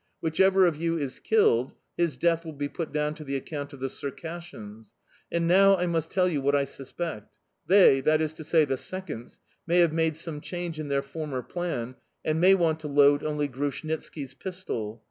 Whichever 0.19 0.65
of 0.65 0.77
you 0.77 0.97
is 0.97 1.19
killed 1.19 1.75
his 1.95 2.17
death 2.17 2.43
will 2.43 2.53
be 2.53 2.67
put 2.67 2.91
down 2.91 3.13
to 3.13 3.23
the 3.23 3.35
account 3.35 3.71
of 3.71 3.79
the 3.79 3.87
Circassians. 3.87 4.95
And 5.31 5.47
now 5.47 5.77
I 5.77 5.85
must 5.85 6.09
tell 6.09 6.27
you 6.27 6.41
what 6.41 6.55
I 6.55 6.63
suspect: 6.63 7.35
they, 7.67 8.01
that 8.01 8.19
is 8.19 8.33
to 8.33 8.43
say 8.43 8.65
the 8.65 8.77
seconds, 8.79 9.39
may 9.67 9.77
have 9.77 9.93
made 9.93 10.15
some 10.15 10.41
change 10.41 10.79
in 10.79 10.87
their 10.87 11.03
former 11.03 11.43
plan 11.43 11.93
and 12.25 12.41
may 12.41 12.55
want 12.55 12.79
to 12.79 12.87
load 12.87 13.21
only 13.23 13.47
Grushnitski's 13.47 14.33
pistol. 14.33 14.99